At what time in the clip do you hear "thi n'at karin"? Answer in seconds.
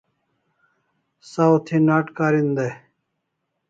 1.65-2.49